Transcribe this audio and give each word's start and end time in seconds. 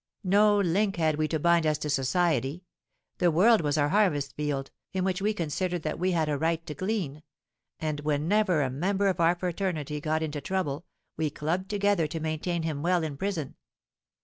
No 0.23 0.57
link 0.59 0.95
had 0.95 1.17
we 1.17 1.27
to 1.27 1.37
bind 1.37 1.67
us 1.67 1.77
to 1.77 1.87
society: 1.91 2.63
the 3.19 3.29
world 3.29 3.61
was 3.61 3.77
our 3.77 3.89
harvest 3.89 4.35
field, 4.35 4.71
in 4.93 5.03
which 5.03 5.21
we 5.21 5.31
considered 5.31 5.83
that 5.83 5.99
we 5.99 6.09
had 6.09 6.27
a 6.27 6.39
right 6.39 6.65
to 6.65 6.73
glean; 6.73 7.21
and 7.79 7.99
whenever 7.99 8.63
a 8.63 8.71
member 8.71 9.09
of 9.09 9.19
our 9.19 9.35
fraternity 9.35 10.01
got 10.01 10.23
'into 10.23 10.41
trouble,' 10.41 10.87
we 11.17 11.29
clubbed 11.29 11.69
together 11.69 12.07
to 12.07 12.19
maintain 12.19 12.63
him 12.63 12.81
well 12.81 13.03
in 13.03 13.15
prison. 13.15 13.53